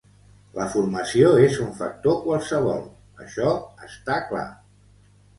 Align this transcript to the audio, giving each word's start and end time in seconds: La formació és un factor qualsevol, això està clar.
La 0.59 0.63
formació 0.75 1.33
és 1.47 1.59
un 1.65 1.67
factor 1.81 2.15
qualsevol, 2.23 2.81
això 3.25 3.51
està 3.89 4.17
clar. 4.33 4.47